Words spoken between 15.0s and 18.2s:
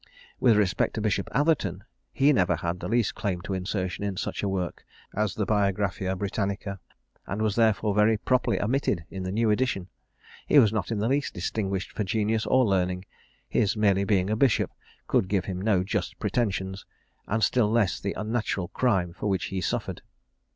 could give him no just pretensions, and still less the